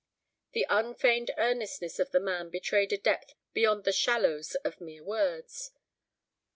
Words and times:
The 0.53 0.65
unfeigned 0.67 1.29
earnestness 1.37 1.99
of 1.99 2.09
the 2.09 2.19
man 2.19 2.49
betrayed 2.49 2.91
a 2.91 2.97
depth 2.97 3.35
beyond 3.53 3.83
the 3.83 3.91
shallows 3.91 4.55
of 4.65 4.81
mere 4.81 5.03
words. 5.03 5.69